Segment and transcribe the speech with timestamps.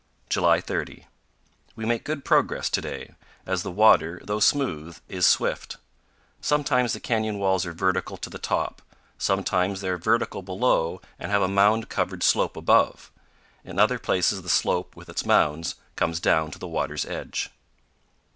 [0.31, 1.05] July 30.
[1.75, 3.13] We make good progress to day,
[3.45, 5.77] as the water, though smooth, is swift.
[6.41, 8.81] Sometimes the canyon walls are vertical to the top;
[9.19, 13.11] sometimes they are vertical below and have a mound covered slope above;
[13.63, 17.51] in other places the slope, with its mounds, comes down to the water's edge.